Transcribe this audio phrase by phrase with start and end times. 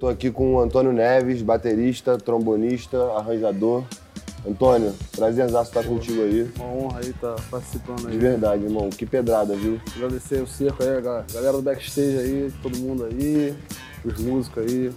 [0.00, 3.84] Tô aqui com o Antônio Neves, baterista, trombonista, arranjador.
[4.48, 6.50] Antônio, prazerzaço estar contigo aí.
[6.56, 8.16] Uma honra aí estar participando De aí.
[8.18, 8.88] verdade, irmão.
[8.88, 9.78] Que pedrada, viu?
[9.94, 13.54] Agradecer o circo aí, a ga- galera do backstage aí, todo mundo aí,
[14.02, 14.90] os músicos aí.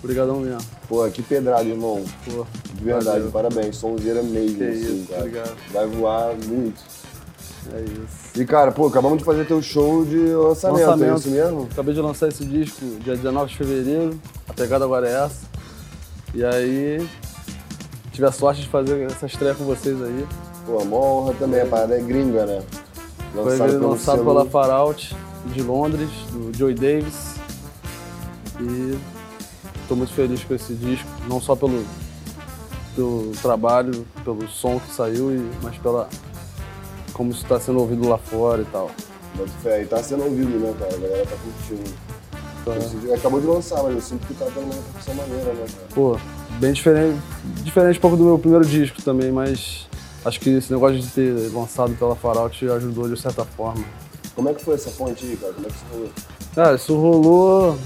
[0.00, 0.60] Obrigadão mesmo.
[0.88, 2.04] Pô, que pedrada, irmão.
[2.24, 3.30] Pô, De verdade, valeu.
[3.32, 3.76] parabéns.
[3.76, 5.20] Sonzeira mesmo, Que assim, isso, cara.
[5.22, 5.56] obrigado.
[5.72, 6.80] Vai voar muito.
[7.74, 8.40] É isso.
[8.40, 11.18] E, cara, pô, acabamos de fazer teu show de lançamento, é Lançamento.
[11.18, 11.68] isso mesmo?
[11.70, 14.20] Acabei de lançar esse disco dia 19 de fevereiro.
[14.48, 15.46] A pegada agora é essa.
[16.34, 17.06] E aí,
[18.12, 20.26] tive a sorte de fazer essa estreia com vocês aí.
[20.66, 21.60] Pô, uma honra também.
[21.60, 22.62] A parada é gringa, né?
[23.34, 25.14] Foi pelo lançado selo- pela Far Out
[25.46, 27.34] de Londres, do Joey Davis.
[28.60, 28.98] E
[29.82, 31.84] estou muito feliz com esse disco, não só pelo,
[32.96, 36.08] pelo trabalho, pelo som que saiu, mas pela
[37.18, 38.90] como isso está sendo ouvido lá fora e tal.
[39.36, 39.82] Bota fé.
[39.82, 40.94] E tá sendo ouvido, né, cara?
[40.94, 41.90] A galera tá curtindo.
[42.78, 45.88] Esse- Acabou de lançar, mas eu sinto que tá tendo uma repercussão maneira, né, cara?
[45.94, 46.18] pô,
[46.60, 47.18] bem diferente,
[47.62, 49.86] diferente um pouco do meu primeiro disco também, mas
[50.24, 53.82] acho que esse negócio de ter lançado pela Far Out ajudou de certa forma.
[54.34, 55.52] Como é que foi essa ponte aí, cara?
[55.54, 56.10] Como é que isso rolou?
[56.54, 57.78] Cara, isso rolou.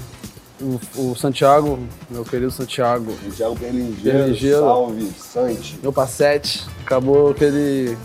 [0.61, 0.79] O,
[1.11, 4.59] o Santiago, meu querido Santiago, O Thiago Perlingeiro, Perlingeiro.
[4.59, 5.79] salve, Sante.
[5.81, 6.65] meu passete.
[6.85, 7.97] Acabou que ele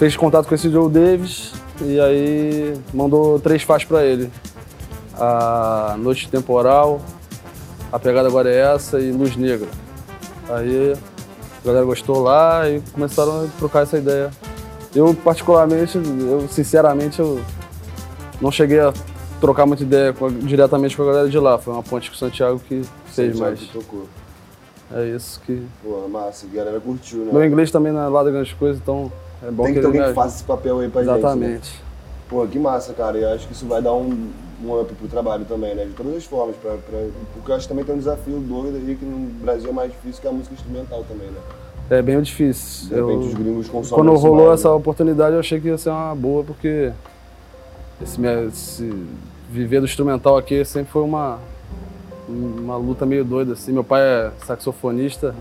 [0.00, 4.30] fez contato com esse Joe Davis e aí mandou três faixas pra ele.
[5.18, 7.02] A Noite Temporal,
[7.92, 9.68] A Pegada Agora é Essa e Luz Negra.
[10.48, 10.94] Aí
[11.62, 14.30] a galera gostou lá e começaram a trocar essa ideia.
[14.94, 17.38] Eu particularmente, eu sinceramente, eu
[18.40, 18.94] não cheguei a
[19.38, 21.58] trocar muita ideia com a- diretamente com a galera de lá.
[21.58, 23.60] Foi uma ponte com o Santiago que fez Santiago mais.
[23.60, 24.04] que tocou.
[24.92, 27.30] É isso que Pô, massa, a galera curtiu, né?
[27.32, 29.86] meu inglês também não é lá das grandes coisas, então é bom Tem que ter
[29.86, 31.12] alguém que faça esse papel aí pra gente.
[31.12, 31.18] né?
[31.18, 31.82] Exatamente.
[32.28, 33.18] Pô, que massa, cara.
[33.18, 34.30] E eu acho que isso vai dar um,
[34.64, 35.84] um up pro trabalho também, né?
[35.84, 36.54] De todas as formas.
[36.56, 39.70] Pra, pra- porque eu acho que também tem um desafio doido aí que no Brasil
[39.70, 41.38] é mais difícil, que a música instrumental também, né?
[41.90, 42.88] É bem difícil.
[42.88, 44.74] De repente Eu- os gringos consomem quando rolou mais, essa né?
[44.74, 46.92] oportunidade, eu achei que ia ser uma boa, porque
[48.00, 49.06] esse, esse
[49.50, 51.40] viver do instrumental aqui sempre foi uma,
[52.28, 53.54] uma luta meio doida.
[53.54, 53.72] Assim.
[53.72, 55.34] Meu pai é saxofonista,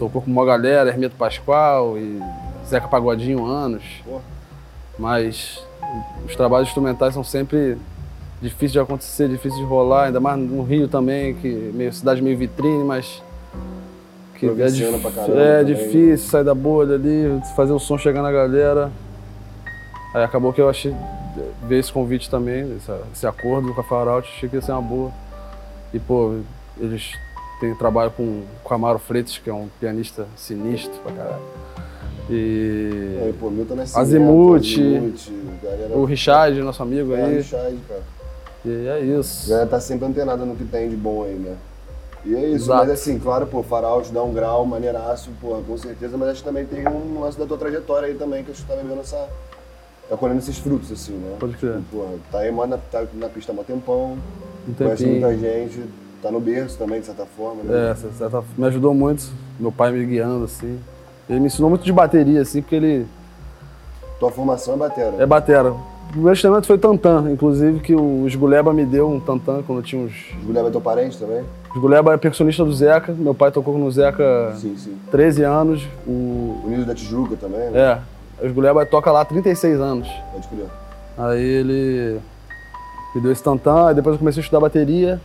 [0.00, 2.20] tocou com uma galera, Hermeto Pascoal e
[2.66, 3.82] Zeca Pagodinho anos.
[4.04, 4.20] Pô.
[4.98, 5.64] Mas
[6.26, 7.78] os trabalhos instrumentais são sempre
[8.40, 12.36] difíceis de acontecer, difíceis de rolar, ainda mais no Rio também, que meio cidade meio
[12.36, 13.22] vitrine, mas
[14.34, 17.98] que é, Provinciana pra caramba é também, difícil sair da bolha ali, fazer o som
[17.98, 18.90] chegar na galera.
[20.14, 20.94] Aí acabou que eu achei
[21.68, 24.72] ver esse convite também, esse, esse acordo com a Far Out, achei que ia ser
[24.72, 25.12] uma boa.
[25.92, 26.38] E pô,
[26.78, 27.12] eles
[27.60, 31.42] têm trabalho com com o Amaro Freitas, que é um pianista sinistro pra caralho.
[32.30, 35.96] E Aí, pô, Milton Nascimento, Azimuth, Azimuth, galera...
[35.96, 37.36] o Richard, nosso amigo É, aí.
[37.38, 38.02] Richard, cara.
[38.64, 39.48] E é A isso.
[39.48, 41.56] galera tá sempre antenada no que tem de bom aí, né?
[42.24, 42.80] E é isso, Exato.
[42.86, 46.48] mas assim, claro, pô, Faraut dá um grau, maneiraço, pô, com certeza, mas acho que
[46.48, 49.26] também tem um lance da tua trajetória aí também, que acho que tá vendo essa.
[50.08, 51.36] tá colhendo esses frutos, assim, né?
[51.40, 51.78] Pode crer.
[51.78, 54.18] Tipo, Pô, tá aí, mano, tá na pista há um tempão,
[54.68, 55.82] Um conhece muita gente,
[56.22, 57.88] tá no berço também, de certa forma, né?
[57.88, 59.26] É, essa- me ajudou muito,
[59.58, 60.78] meu pai me guiando, assim.
[61.30, 63.06] Ele me ensinou muito de bateria, assim, porque ele
[64.18, 65.14] Tua formação é batera.
[65.16, 65.70] é batera.
[65.72, 69.82] O primeiro instrumento foi tantã, inclusive, que o Esguleba me deu um tantã quando eu
[69.84, 70.12] tinha uns...
[70.42, 71.44] Mulher é teu parente também?
[71.72, 74.98] Esguleba é percussionista do Zeca, meu pai tocou no Zeca Sim, sim.
[75.12, 75.86] 13 anos.
[76.04, 76.62] O...
[76.64, 77.78] Unido da Tijuca também, né?
[77.80, 80.08] É, o Esguleba toca lá há 36 anos.
[80.32, 80.66] Pode crer.
[81.16, 82.20] Aí ele
[83.14, 85.20] me deu esse tantã, aí depois eu comecei a estudar bateria.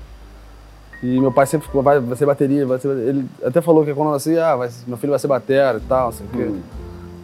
[1.08, 3.10] E meu pai sempre ficou, vai, vai ser bateria, vai ser bateria.
[3.10, 5.82] Ele até falou que quando eu nasci, ah, vai- meu filho vai ser batera e
[5.82, 6.44] tal, não sei o quê.
[6.44, 6.62] Hum.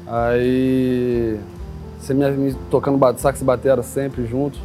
[0.06, 1.40] Aí
[2.00, 4.60] você me, me tocando sax e batera sempre junto.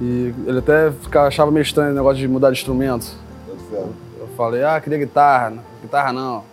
[0.00, 3.12] E ele até ficava, achava meio estranho o negócio de mudar de instrumento.
[3.46, 3.84] Pode fé.
[4.20, 5.52] Eu falei, ah, queria guitarra.
[5.82, 6.44] Guitarra não.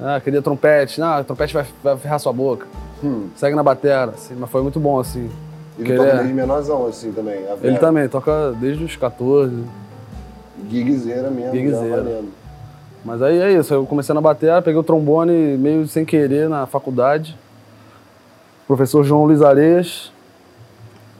[0.00, 0.98] Ah, queria trompete.
[0.98, 2.66] Não, trompete vai, vai ferrar sua boca.
[3.04, 3.28] Hum.
[3.36, 5.30] Segue na batera, assim, mas foi muito bom, assim.
[5.78, 7.44] Ele toca é- desde menorzão, assim, também.
[7.62, 9.64] Ele também toca desde os 14.
[10.68, 11.88] Giguezeira mesmo, Giguezeira.
[11.88, 12.28] já valendo.
[13.04, 16.66] Mas aí é isso, eu comecei na bateria, peguei o trombone meio sem querer na
[16.66, 17.36] faculdade.
[18.66, 20.12] Professor João Luiz Areias,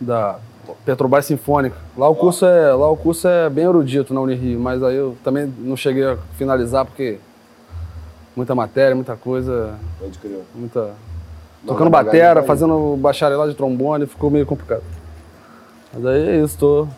[0.00, 0.38] da
[0.84, 1.76] Petrobras Sinfônica.
[1.96, 5.16] Lá o curso é, lá o curso é bem erudito na Unirio, mas aí eu
[5.24, 7.18] também não cheguei a finalizar porque
[8.36, 10.42] muita matéria, muita coisa, Pode crer.
[10.54, 10.90] muita
[11.66, 14.82] tocando batera, fazendo bacharelado de trombone, ficou meio complicado.
[15.92, 16.88] Mas aí é isso, tô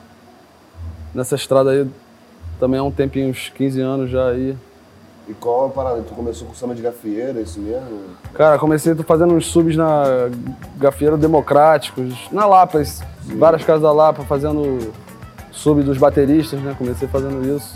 [1.15, 1.89] nessa estrada aí
[2.59, 4.57] também há um tempinho, uns 15 anos já aí.
[5.29, 6.03] E qual a parada?
[6.03, 8.01] Tu começou com samba de gafieira, é isso mesmo?
[8.35, 10.03] Cara, comecei fazendo uns subs na
[10.77, 13.01] Gafieira Democráticos, na Lapa, es-
[13.37, 14.93] várias casas da Lapa, fazendo
[15.53, 16.75] sub dos bateristas, né?
[16.77, 17.75] Comecei fazendo isso.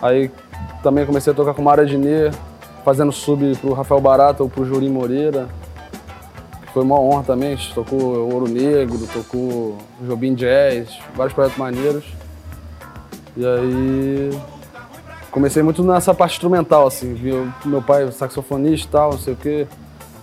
[0.00, 0.30] Aí
[0.82, 2.30] também comecei a tocar com Mara Dinê,
[2.84, 5.46] fazendo sub pro Rafael Barata ou pro Jurim Moreira.
[6.72, 12.04] Foi uma honra também, a gente tocou Ouro Negro, tocou Jobim Jazz, vários projetos maneiros.
[13.36, 14.30] E aí
[15.30, 17.32] comecei muito nessa parte instrumental, assim, vi
[17.64, 19.66] meu pai saxofonista e tal, não sei o quê.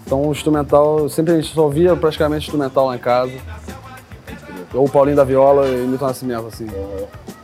[0.06, 3.34] Então o instrumental, sempre a gente só via praticamente instrumental lá em casa.
[4.74, 6.68] Ou o Paulinho da Viola e Milton Nascimento, assim.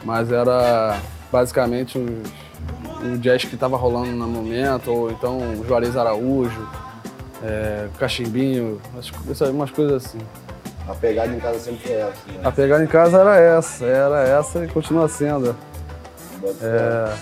[0.03, 0.99] Mas era
[1.31, 6.67] basicamente o jazz que estava rolando no momento, ou então o Juarez Araújo,
[7.43, 10.19] é, Cachimbinho, umas, coisas assim.
[10.87, 12.39] A pegada em casa sempre foi essa, né?
[12.43, 15.55] A pegada em casa era essa, era essa e continua sendo.
[16.61, 17.13] É,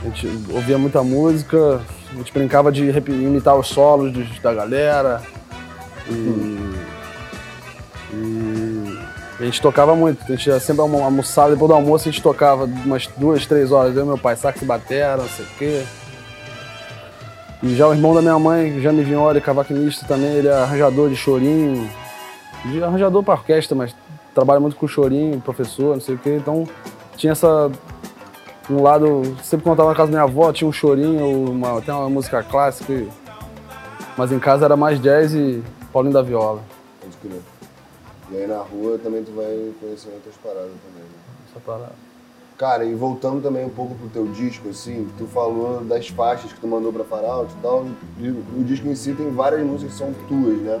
[0.00, 1.80] a gente ouvia muita música,
[2.12, 5.22] a gente brincava de imitar os solos da galera.
[6.08, 6.74] E,
[8.12, 8.98] e
[9.40, 10.22] a gente tocava muito.
[10.24, 13.72] A gente ia sempre almo- almoçar, depois do almoço a gente tocava umas duas, três
[13.72, 13.96] horas.
[13.96, 15.84] Eu e meu pai, sax e batera, não sei o quê.
[17.62, 21.16] E já o irmão da minha mãe, Jaime Vignoli, cavaquinista também, ele é arranjador de
[21.16, 21.88] chorinho.
[22.64, 23.94] De arranjador para orquestra, mas
[24.34, 26.36] trabalha muito com chorinho, professor, não sei o quê.
[26.36, 26.66] Então
[27.16, 27.70] tinha essa
[28.68, 31.82] um lado, sempre quando eu tava na casa da minha avó, tinha um chorinho, uma,
[31.82, 32.92] tem uma música clássica.
[32.92, 33.08] e-
[34.16, 35.62] Mas em casa era mais jazz e
[35.92, 36.62] Paulinho da Viola.
[37.00, 37.40] Pode crer.
[38.30, 41.18] E aí na rua também tu vai conhecendo outras paradas também, né?
[41.50, 42.09] Essa parada.
[42.60, 46.60] Cara, e voltando também um pouco pro teu disco, assim, tu falou das faixas que
[46.60, 47.86] tu mandou pra Faraut e tal,
[48.18, 50.78] e o disco em si tem várias músicas que são tuas, né?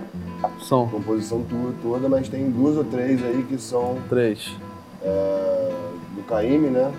[0.60, 4.54] São Composição tua toda, mas tem duas ou três aí que são três.
[5.02, 5.72] é,
[6.16, 6.92] do Caíme, né?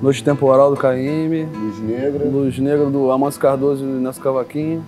[0.00, 2.24] Noite Temporal do Caíme, Luz Negra.
[2.24, 4.82] Luz Negra do Amâncio Cardoso e Nelson Cavaquinho.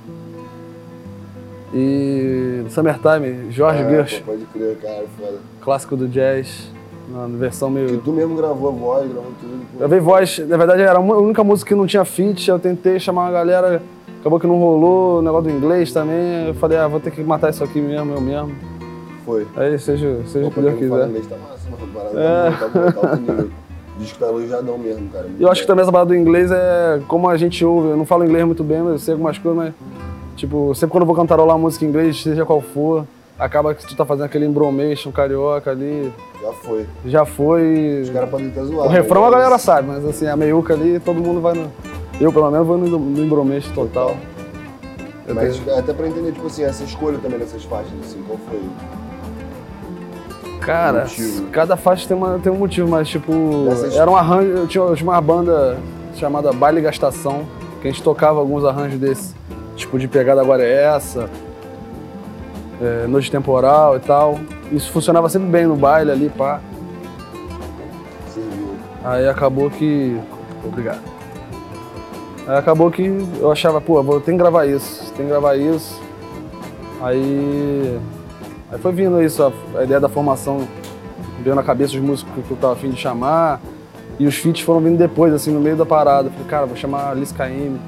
[1.75, 5.39] E Summertime, Jorge É, Gersh, Pode crer, cara, foda.
[5.61, 6.71] clássico do jazz,
[7.09, 7.99] na versão Que meio.
[8.01, 9.67] tu mesmo gravou a voz, gravou tudo.
[9.73, 9.79] pô.
[9.79, 13.23] Gravei voz, na verdade era a única música que não tinha feat, eu tentei chamar
[13.25, 13.83] uma galera,
[14.21, 17.23] acabou que não rolou, o negócio do inglês também, eu falei, ah, vou ter que
[17.23, 18.53] matar isso aqui mesmo, eu mesmo.
[19.25, 19.47] Foi.
[19.57, 21.09] Aí seja, seja o que Deus quiser.
[21.09, 22.51] inglês tá massa, a Parada É.
[22.51, 23.51] tá tá tá alto nível.
[23.99, 25.27] Disco tá elogiadão mesmo, cara.
[25.39, 27.91] Eu acho que também essa parada do inglês é como a gente ouve.
[27.91, 29.75] Eu não falo inglês muito bem, mas eu sei algumas coisas, mas.
[30.37, 33.07] Tipo, sempre quando eu vou cantarolar uma música em inglês, seja qual for,
[33.39, 36.13] acaba que tu tá fazendo aquele embromation carioca ali.
[36.43, 36.87] Já foi.
[37.07, 38.01] Já foi.
[38.03, 38.87] Os caras podem até zoar.
[38.87, 39.29] O refrão né?
[39.29, 41.71] a galera sabe, mas assim, a meiuca ali, todo mundo vai no.
[42.21, 44.17] Eu, pelo menos, vou no, no embromation total.
[45.27, 48.39] Eu Mas tenho- até pra entender, tipo assim, essa escolha também dessas faixas, assim, qual
[48.49, 48.61] foi?
[50.61, 51.07] Cara,
[51.53, 53.67] cada faixa tem, uma, tem um motivo, mas tipo.
[53.69, 54.49] Dessas- Era um arranjo.
[54.49, 55.79] Eu tinha, eu tinha uma banda
[56.15, 57.45] chamada Baile Gastação,
[57.83, 59.35] que a gente tocava alguns arranjos desse.
[59.77, 61.29] Tipo, de pegada agora é essa.
[62.81, 64.39] É, noite temporal e tal.
[64.73, 66.61] Isso funcionava sempre bem no baile ali, pá.
[69.05, 70.19] Aí acabou que.
[70.65, 71.01] Obrigado.
[72.47, 73.03] Aí acabou que
[73.39, 76.01] eu achava, pô, ter que gravar isso, tem que gravar isso.
[77.03, 77.99] Aí.
[78.71, 80.67] Aí foi vindo isso, a, a ideia da formação
[81.43, 83.61] veio na cabeça os músicos que eu tava afim de chamar.
[84.19, 86.31] E os feats foram vindo depois, assim, no meio da parada.
[86.31, 87.81] Falei, cara, vou chamar a Alice Caymmi.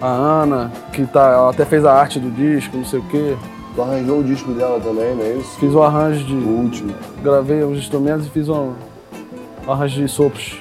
[0.00, 3.34] A Ana, que tá, ela até fez a arte do disco, não sei o quê.
[3.74, 5.58] Tu arranjou o disco dela também, não é isso?
[5.58, 6.34] Fiz o arranjo de.
[6.34, 6.94] O último.
[7.22, 8.72] Gravei os instrumentos e fiz um,
[9.66, 10.58] um arranjo de sopros,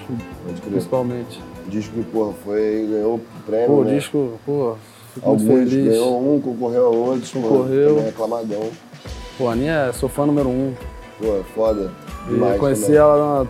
[0.70, 1.42] principalmente.
[1.68, 3.96] O disco que, porra, foi, ganhou o prêmio, Pô, o né?
[3.96, 4.75] disco, pô,
[5.13, 5.88] fico muito Alguns feliz.
[5.92, 7.96] ganhou um, concorreu a outros, Concorreu.
[7.96, 8.70] Mano, é aclamadão.
[9.38, 10.74] Pô, a Aninha é sou fã número um.
[11.20, 11.92] Pô, é foda.
[12.27, 12.98] E Demais conheci também.
[13.00, 13.50] ela, na-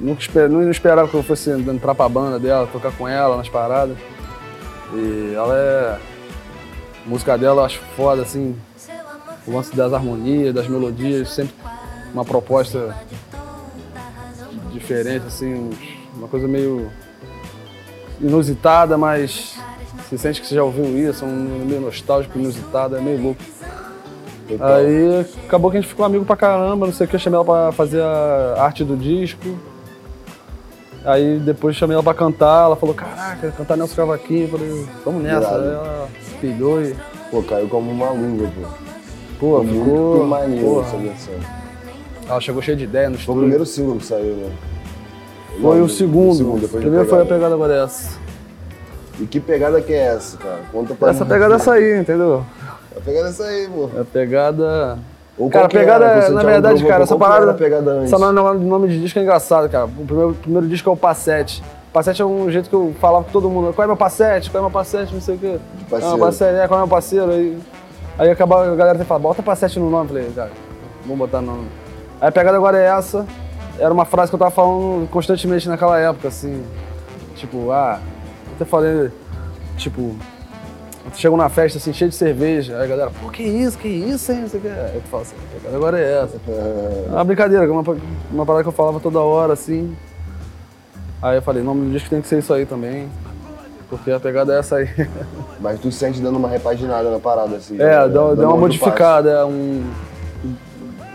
[0.00, 3.48] nunca esper, não esperava que eu fosse entrar pra banda dela, tocar com ela nas
[3.48, 3.96] paradas.
[4.94, 5.98] E ela é.
[7.04, 8.54] A música dela eu acho foda, assim,
[9.46, 11.54] o lance das harmonias, das melodias, sempre
[12.12, 12.94] uma proposta
[14.72, 15.70] diferente, assim,
[16.14, 16.90] uma coisa meio
[18.20, 19.58] inusitada, mas
[20.08, 23.42] você sente que você já ouviu isso, é um meio nostálgico, inusitado, é meio louco.
[24.48, 24.76] Total.
[24.76, 27.36] Aí acabou que a gente ficou amigo pra caramba, não sei o que, eu chamei
[27.36, 29.58] ela pra fazer a arte do disco.
[31.10, 35.22] Aí depois chamei ela pra cantar, ela falou, caraca, cantar Nelson Cavaquinho, eu falei, vamos
[35.22, 35.38] nessa.
[35.48, 35.62] Irado.
[35.62, 36.08] Aí ela
[36.40, 36.94] pilhou e,
[37.30, 38.68] Pô, caiu como uma luva, pô.
[39.40, 40.26] pô, Muito ficou.
[40.26, 40.86] maneiro porra.
[40.86, 41.34] essa versão.
[42.28, 43.40] Ela chegou cheia de ideia no Foi o estúdio.
[43.40, 44.50] primeiro single que saiu, né?
[45.62, 46.34] Foi o segundo.
[46.36, 47.54] segundo, depois de Primeiro foi a Pegada.
[47.54, 48.18] agora essa.
[49.18, 50.60] E que pegada que é essa, cara?
[50.70, 51.30] Conta pra Essa mim.
[51.30, 52.44] pegada é essa aí, entendeu?
[52.96, 53.88] A pegada é essa aí, pô.
[53.96, 54.98] É a pegada.
[55.38, 56.20] Ou Cara, que pegada?
[56.20, 57.54] Você na verdade, cara, essa era parada.
[57.54, 58.02] pegada?
[58.02, 59.84] Essa nome, nome de disco é engraçado, cara.
[59.84, 61.62] O primeiro, primeiro disco é o Passete.
[61.92, 63.72] Passete é um jeito que eu falava com todo mundo.
[63.72, 64.50] Qual é meu Passete?
[64.50, 65.14] Qual é meu Passete?
[65.14, 65.58] Não sei o quê.
[65.88, 66.14] parceiro.
[66.14, 67.30] É, meu Passete, é, qual é meu parceiro?
[67.30, 67.58] Aí,
[68.18, 70.08] aí acabava a galera falado, bota Passete no nome.
[70.08, 70.50] Falei, cara,
[71.02, 71.68] vamos botar nome.
[72.20, 73.24] Aí a pegada agora é essa.
[73.78, 76.64] Era uma frase que eu tava falando constantemente naquela época, assim.
[77.36, 78.00] Tipo, ah,
[78.56, 79.10] até falei,
[79.76, 80.16] tipo,
[81.14, 84.32] chegam na festa assim, cheio de cerveja, aí a galera, pô, que isso, que isso,
[84.32, 84.46] hein?
[84.46, 84.92] Você quer?
[84.94, 86.36] Aí tu fala assim, a pegada agora é essa.
[86.48, 87.84] É uma brincadeira, uma,
[88.30, 89.96] uma parada que eu falava toda hora, assim.
[91.20, 93.08] Aí eu falei, nome do disco tem que ser isso aí também.
[93.88, 94.88] Porque a pegada é essa aí.
[95.60, 97.76] Mas tu sente dando uma repaginada na parada, assim.
[97.76, 98.08] É, né?
[98.08, 99.84] deu, deu uma modificada, é um.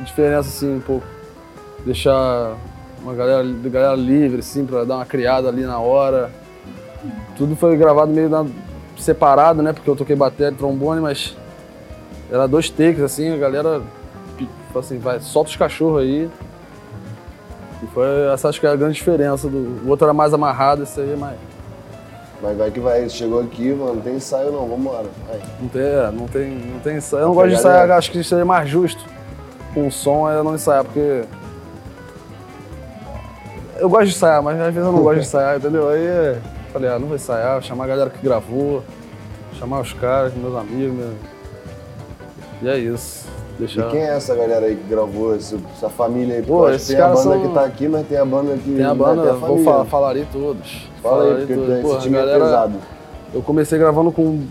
[0.03, 1.05] Diferença assim um pouco.
[1.85, 2.55] Deixar
[3.01, 6.31] uma galera, galera livre, assim, pra dar uma criada ali na hora.
[7.37, 8.45] Tudo foi gravado meio na,
[8.97, 9.73] separado, né?
[9.73, 11.35] Porque eu toquei bateria e trombone, mas
[12.31, 13.81] era dois takes, assim, a galera
[14.75, 16.29] assim, vai, solta os cachorros aí.
[17.81, 19.47] E foi essa acho que é a grande diferença.
[19.47, 21.37] Do, o outro era mais amarrado, esse aí é mais.
[22.41, 25.07] Mas vai que vai, chegou aqui, mano, não tem ensaio não, vambora.
[25.27, 25.39] Vai.
[25.61, 27.21] Não tem, é, não tem, não tem ensaio.
[27.21, 27.93] Eu não gosto de ensaiar, é.
[27.93, 29.03] acho que seria mais justo
[29.73, 31.23] com o som é não ensaiar, porque.
[33.77, 35.89] Eu gosto de ensaiar, mas às vezes eu não gosto de ensaiar, entendeu?
[35.89, 36.37] Aí
[36.73, 38.83] falei, ah, não vou ensaiar, vou chamar a galera que gravou,
[39.59, 41.13] chamar os caras, meus amigos, meu...
[42.63, 43.31] e é isso.
[43.59, 43.87] Deixar...
[43.87, 46.41] E quem é essa galera aí que gravou, essa, essa família aí?
[46.41, 47.41] Pô, esses tem a banda são...
[47.41, 48.75] que tá aqui, mas tem a banda que.
[48.75, 50.89] Tem a banda, a vou falar, falarei todos.
[51.03, 51.81] Fala aí, porque todos.
[51.81, 52.73] Pô, esse time é galera, é pesado.
[53.31, 54.43] Eu comecei gravando com,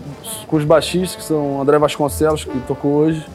[0.47, 3.25] com os baixistas, que são André Vasconcelos, que tocou hoje,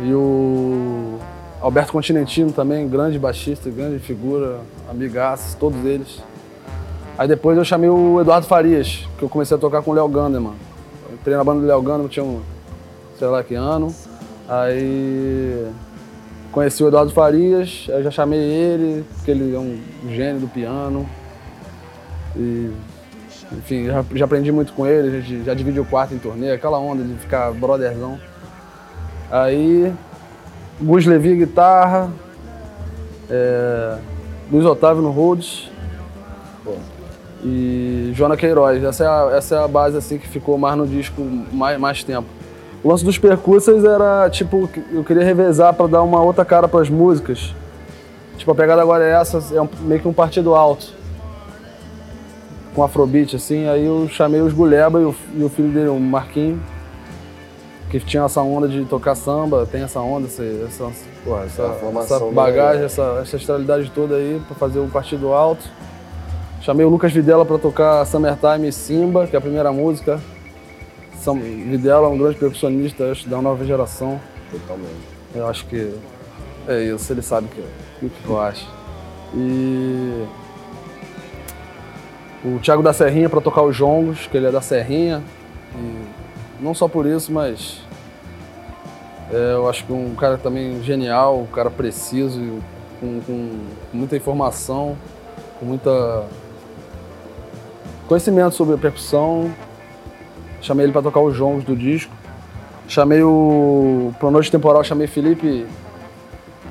[0.00, 1.18] e o
[1.60, 4.58] Alberto Continentino também, grande baixista, grande figura,
[4.88, 6.22] amigaço, todos eles.
[7.20, 10.08] Aí depois eu chamei o Eduardo Farias, que eu comecei a tocar com o Léo
[10.08, 10.54] Ganderman.
[11.12, 12.40] entrei na banda do Léo Ganderman, tinha um,
[13.18, 13.94] sei lá que ano.
[14.48, 15.68] Aí
[16.50, 21.06] conheci o Eduardo Farias, aí já chamei ele, porque ele é um gênio do piano.
[22.34, 22.70] E,
[23.52, 26.54] enfim, já, já aprendi muito com ele, a gente já dividi o quarto em torneio,
[26.54, 28.18] aquela onda de ficar brotherzão.
[29.30, 29.92] Aí,
[30.80, 32.10] Gus Levi guitarra,
[33.28, 33.98] é,
[34.50, 35.70] Luiz Otávio no Rhodes
[37.44, 38.82] e Joana Queiroz.
[38.82, 42.04] Essa é, a, essa é a base assim que ficou mais no disco mais, mais
[42.04, 42.28] tempo.
[42.82, 46.80] O lance dos percussas era tipo, eu queria revezar para dar uma outra cara para
[46.80, 47.54] as músicas.
[48.38, 50.94] Tipo, a pegada agora é essa, é um, meio que um partido alto.
[52.74, 53.68] Com afrobeat, assim.
[53.68, 56.62] Aí eu chamei os Guleba e o, e o filho dele, o Marquinho,
[57.90, 60.90] que tinha essa onda de tocar samba, tem essa onda, essa, essa,
[61.22, 65.68] porra, essa, essa bagagem, essa, essa astralidade toda aí para fazer o partido alto.
[66.60, 70.20] Chamei o Lucas Videla para tocar Summertime e Simba, que é a primeira música.
[71.18, 74.20] São, Videla é um grande percussionista, acho, da nova geração.
[74.50, 75.08] Totalmente.
[75.34, 75.94] Eu acho que
[76.68, 77.60] é isso, ele sabe que,
[78.04, 78.68] o que eu acho.
[79.34, 80.26] E
[82.44, 85.22] o Thiago da Serrinha para tocar os jongos, que ele é da Serrinha.
[85.74, 87.80] E não só por isso, mas
[89.32, 92.58] é, eu acho que um cara também genial, um cara preciso,
[93.00, 93.50] com, com
[93.94, 94.94] muita informação,
[95.58, 96.26] com muita
[98.10, 99.50] conhecimento sobre a percussão,
[100.60, 102.12] Chamei ele para tocar os jongos do disco.
[102.86, 104.12] Chamei o.
[104.18, 105.66] Pro Noite Temporal, chamei Felipe.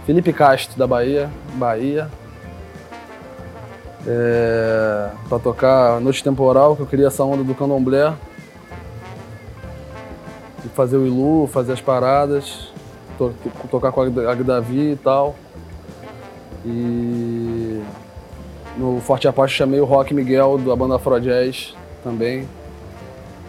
[0.05, 1.29] Felipe Castro, da Bahia.
[1.55, 2.09] Bahia.
[4.05, 8.13] É, para tocar Noite Temporal, que eu queria essa onda do candomblé.
[10.63, 12.71] E fazer o Ilu, fazer as paradas,
[13.17, 13.33] to,
[13.71, 15.35] tocar com a Agdavi e tal.
[16.65, 17.58] E
[18.79, 22.47] no Forte Apache chamei o Rock Miguel da banda Afro Jazz também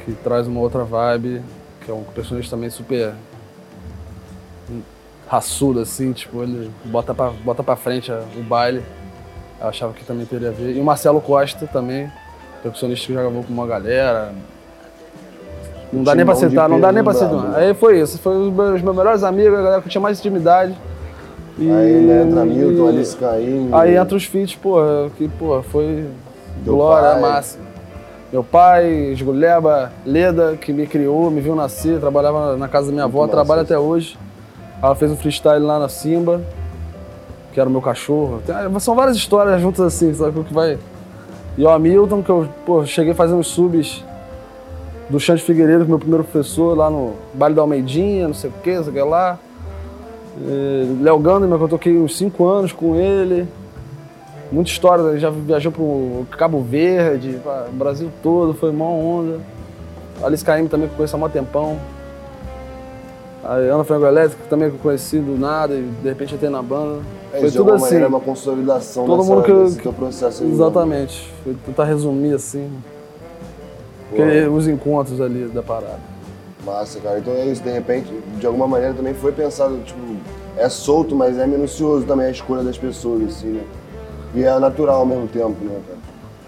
[0.04, 1.42] que traz uma outra vibe,
[1.84, 3.14] que é um personagem também super
[5.28, 8.82] raçudo, assim, tipo, ele bota pra, bota pra frente o baile.
[9.60, 10.74] Eu achava que também teria a ver.
[10.74, 12.10] E o Marcelo Costa também,
[12.62, 14.32] percussionista que já gravou com uma galera.
[15.92, 17.54] Não dá nem pra citar, não dá nem pra citar.
[17.56, 20.76] Aí foi isso, foi os meus, melhores amigos, a galera que tinha mais intimidade.
[21.58, 23.68] E, aí né, entra Milton, Alice Caim.
[23.72, 26.06] Aí entra os feats, porra, que, porra, foi
[26.64, 27.64] glória máxima.
[28.32, 33.04] Meu pai, Esguleba, Leda, que me criou, me viu nascer, trabalhava na casa da minha
[33.04, 34.16] avó, trabalha até hoje.
[34.80, 36.40] Ela fez um freestyle lá na Simba,
[37.52, 38.40] que era o meu cachorro.
[38.78, 40.78] São várias histórias juntas assim, sabe o que vai.
[41.58, 44.04] E o Hamilton, que eu pô, cheguei fazendo subs
[45.08, 48.72] do Chante Figueiredo, meu primeiro professor, lá no Baile da Almeidinha, não sei o que,
[48.80, 49.38] sei o que lá.
[51.02, 53.48] Léo Ganderman, que eu toquei uns 5 anos com ele
[54.50, 59.38] muita história, ele já viajou pro Cabo Verde, o Brasil todo, foi mó onda.
[60.22, 61.78] Alice Caim também que eu conheço há mó tempão.
[63.42, 66.62] A Ana Frango Elétrica também que eu conheci do nada e de repente entrei na
[66.62, 67.00] banda.
[67.32, 68.02] É, foi tudo assim.
[68.04, 70.44] uma consolidação todo mundo que, desse teu processo.
[70.44, 71.32] Exatamente.
[71.42, 72.70] Foi tentar resumir assim.
[74.52, 76.10] os encontros ali da parada.
[76.66, 77.18] Massa, cara.
[77.18, 79.98] Então é isso, de repente, de alguma maneira também foi pensado, tipo,
[80.60, 83.62] é solto, mas é minucioso também a escolha das pessoas, assim, né?
[84.34, 85.98] E é natural ao mesmo tempo, né, cara?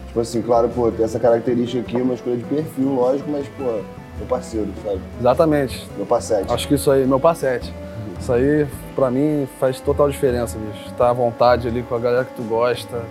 [0.07, 3.65] Tipo assim, claro, pô, tem essa característica aqui, uma escolha de perfil, lógico, mas, pô,
[3.65, 5.01] meu parceiro, sabe?
[5.19, 5.89] Exatamente.
[5.97, 6.53] Meu parceiro.
[6.53, 7.73] Acho que isso aí, meu passete.
[8.21, 10.89] Isso aí, pra mim, faz total diferença, bicho.
[10.91, 13.03] Estar à vontade ali com a galera que tu gosta,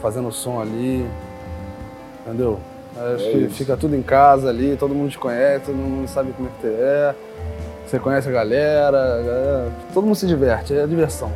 [0.00, 1.04] fazendo som ali,
[2.26, 2.58] entendeu?
[2.96, 3.54] Acho É que isso.
[3.54, 6.60] fica tudo em casa ali, todo mundo te conhece, todo mundo sabe como é que
[6.60, 7.14] tu é.
[7.88, 11.32] Você conhece a galera, a galera- todo mundo se diverte, é diversão.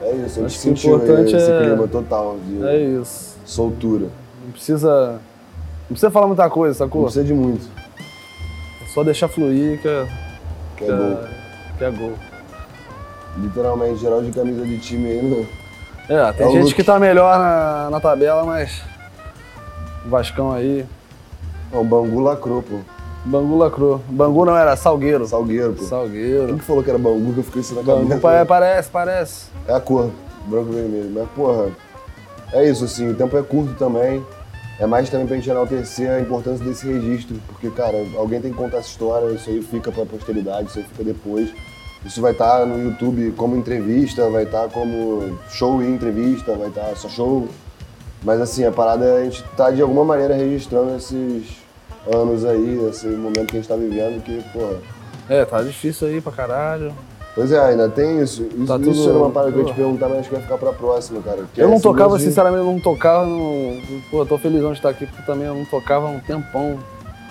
[0.00, 3.36] É isso, gente Acho que o sentiu importante esse é- clima total de É isso.
[3.44, 4.06] soltura.
[4.44, 5.12] Não precisa.
[5.12, 7.02] Não precisa falar muita coisa, Não sacou?
[7.04, 7.68] precisa de muito,
[8.82, 10.06] É só deixar fluir que é,
[10.76, 11.18] que que é é, gol.
[11.78, 12.12] que é gol.
[13.38, 15.46] Literalmente, geral de camisa de time aí, né?
[16.08, 16.74] É, tem É gente look.
[16.74, 18.82] que tá melhor na, na tabela, mas.
[20.04, 20.84] O Vascão aí.
[21.72, 22.78] Não, o Bangu lacrou, pô.
[23.24, 24.00] Bangu lacrou.
[24.08, 25.26] Bangu não era Salgueiro.
[25.26, 25.78] Salgueiro, pô.
[25.78, 26.56] Quem Salgueiro.
[26.58, 28.20] que falou que era Bangu que eu fiquei isso na Bangu cabeça?
[28.20, 29.44] pa- parece, parece.
[29.68, 30.10] É a cor,
[30.46, 31.10] branco e vermelho.
[31.14, 31.70] Mas, porra,
[32.52, 34.24] é isso, assim, o tempo é curto também.
[34.80, 38.56] É mais também pra gente enaltecer a importância desse registro, porque, cara, alguém tem que
[38.56, 41.50] contar essa história, isso aí fica pra posteridade, isso aí fica depois.
[42.04, 46.96] Isso vai estar no YouTube como entrevista, vai estar como show e entrevista, vai estar
[46.96, 47.46] só show.
[48.24, 51.61] Mas, assim, a parada é a gente tá, de alguma maneira, registrando esses
[52.12, 54.74] anos aí, esse momento que a gente tá vivendo, que, porra,
[55.28, 56.92] É, tá difícil aí pra caralho.
[57.34, 58.42] Pois é, ainda tem isso.
[58.42, 60.34] Isso, Tá isso tudo- era uma parada que eu ia te perguntar, mas acho que
[60.34, 61.38] vai ficar pra próxima, cara.
[61.56, 63.24] Eu é não esse tocava, de- sinceramente, eu não tocava.
[63.24, 63.80] No...
[64.10, 66.78] Pô, eu tô felizão de estar aqui, porque também eu não tocava há um tempão.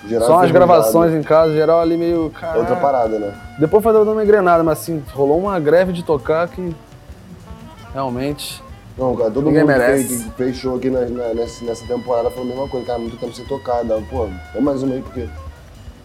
[0.08, 0.54] geral Só umas enferrujado.
[0.54, 2.32] gravações em casa, geral ali meio.
[2.42, 3.32] É outra parada, né?
[3.60, 6.75] Depois foi dando uma engrenada, mas assim, rolou uma greve de tocar que.
[7.94, 8.63] Realmente.
[8.98, 10.07] Não, cara, todo Ninguém mundo merece.
[10.07, 13.00] fez, que fez show aqui na- na- nessa, nessa temporada falou a mesma coisa, cara,
[13.00, 13.83] muito tempo sem tocar.
[13.83, 15.27] Dá, pô, é mais uma aí, porque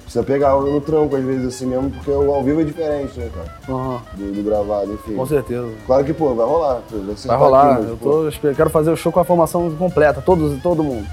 [0.03, 3.29] precisa pegar no tranco às vezes assim mesmo, porque o ao vivo é diferente, né,
[3.35, 3.53] cara?
[3.69, 5.17] aham, Do, do gravado, enfim.
[5.17, 5.69] com certeza.
[5.87, 6.81] Claro que, pô, vai rolar.
[7.27, 7.81] Vai, rolar.
[7.81, 11.07] Eu tô, quero fazer o show com a formação completa, todos, todo mundo.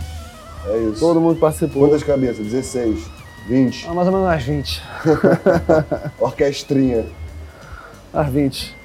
[0.68, 1.00] É isso.
[1.00, 1.82] Todo mundo participou.
[1.88, 2.46] Quantas cabeças?
[2.46, 3.00] 16,
[3.48, 4.82] 20, Ah, mais ou menos umas 20.
[6.20, 7.06] orquestrinha.
[8.14, 8.76] Umas 20.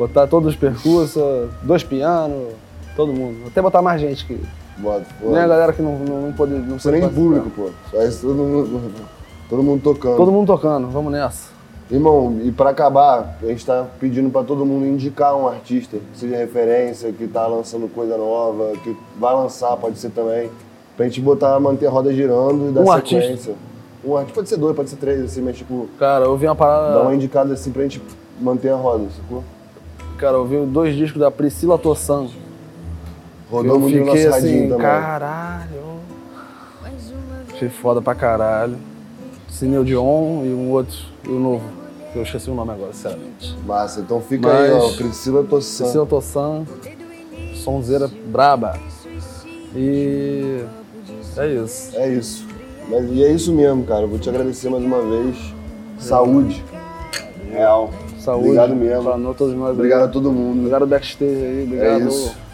[0.00, 2.54] Botar todos os percursos, dois pianos,
[2.96, 3.36] todo mundo.
[3.46, 4.40] Até botar mais gente que.
[4.78, 5.04] Bota.
[5.20, 6.54] Nem a galera que não, não, não pode.
[6.54, 7.68] Não precisa nem público, pô.
[7.90, 8.94] Só isso todo mundo,
[9.50, 10.16] todo mundo tocando.
[10.16, 11.50] Todo mundo tocando, vamos nessa.
[11.90, 16.18] Irmão, e pra acabar, a gente tá pedindo pra todo mundo indicar um artista, que
[16.18, 20.50] seja referência, que tá lançando coisa nova, que vai lançar, pode ser também,
[20.96, 23.54] pra gente botar, manter a roda girando e dar Um sequência.
[24.02, 26.54] Um artista, pode ser dois, pode ser três, assim, mas tipo, Cara, eu vi uma
[26.54, 27.14] dar uma parada.
[27.14, 28.00] indicada assim pra gente
[28.40, 29.44] manter a roda, sacou?
[30.20, 32.26] Cara, eu vi dois discos da Priscila Tossan.
[33.50, 34.78] Rodou eu fiquei assim, também.
[34.78, 35.80] caralho.
[37.50, 38.76] Achei foda pra caralho.
[39.48, 41.64] Cineu Dion e um outro, e o novo.
[42.12, 43.56] que Eu esqueci o nome agora, sinceramente.
[43.66, 45.84] Massa, então fica Mas- aí, ó, Priscila Tossan.
[45.84, 46.66] Priscila Tossan,
[47.54, 48.78] sonzeira braba.
[49.74, 50.62] E
[51.38, 51.96] é isso.
[51.96, 52.46] É isso.
[52.90, 54.02] Mas, e é isso mesmo, cara.
[54.02, 55.36] Eu vou te agradecer mais uma vez.
[55.98, 56.62] Saúde.
[57.50, 57.90] Real.
[58.20, 58.46] Saúde.
[58.46, 59.02] Obrigado mesmo.
[59.02, 59.70] Pra todos nós.
[59.72, 60.58] Obrigado a todo mundo.
[60.58, 62.49] Obrigado backstage aí, obrigado É isso.